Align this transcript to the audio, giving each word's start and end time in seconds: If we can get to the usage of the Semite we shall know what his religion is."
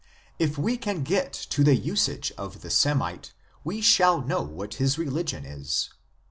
If 0.39 0.57
we 0.57 0.77
can 0.77 1.03
get 1.03 1.31
to 1.51 1.63
the 1.63 1.75
usage 1.75 2.31
of 2.35 2.61
the 2.61 2.71
Semite 2.71 3.33
we 3.63 3.81
shall 3.81 4.19
know 4.25 4.41
what 4.41 4.73
his 4.81 4.97
religion 4.97 5.45
is." 5.45 5.91